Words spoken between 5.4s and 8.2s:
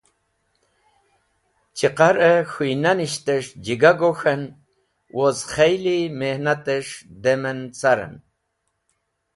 kheli mihnates̃h dem en caren.